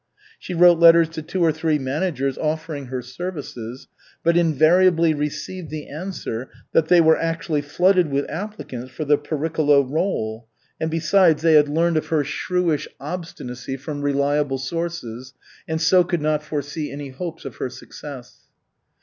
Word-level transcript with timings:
She 0.39 0.55
wrote 0.55 0.79
letters 0.79 1.07
to 1.09 1.21
two 1.21 1.43
or 1.45 1.51
three 1.51 1.77
managers 1.77 2.35
offering 2.35 2.87
her 2.87 3.03
services, 3.03 3.87
but 4.23 4.35
invariably 4.35 5.13
received 5.13 5.69
the 5.69 5.87
answer 5.89 6.49
that 6.71 6.87
they 6.87 6.99
were 6.99 7.19
actually 7.19 7.61
flooded 7.61 8.09
with 8.09 8.27
applicants 8.27 8.89
for 8.89 9.05
the 9.05 9.15
Pericola 9.19 9.83
rôle, 9.87 10.45
and 10.79 10.89
besides, 10.89 11.43
they 11.43 11.53
had 11.53 11.69
learned 11.69 11.97
of 11.97 12.07
her 12.07 12.23
shrewish 12.23 12.87
obstinacy 12.99 13.77
from 13.77 14.01
reliable 14.01 14.57
sources, 14.57 15.35
and 15.67 15.79
so 15.79 16.03
could 16.03 16.19
not 16.21 16.41
foresee 16.41 16.91
any 16.91 17.09
hopes 17.09 17.45
of 17.45 17.57
her 17.57 17.69
success. 17.69 18.47